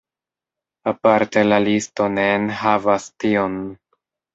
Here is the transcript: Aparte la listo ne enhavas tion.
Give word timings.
Aparte 0.93 1.45
la 1.51 1.61
listo 1.67 2.11
ne 2.17 2.27
enhavas 2.41 3.11
tion. 3.19 3.65